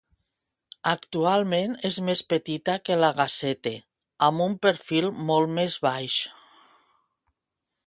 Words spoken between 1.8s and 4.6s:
és més petita que la Gazette, amb un